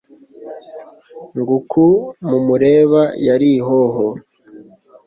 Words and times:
ngo 1.37 1.51
uku 1.59 1.85
mumureba 2.27 3.01
yari 3.27 3.49
ihoho 3.59 4.05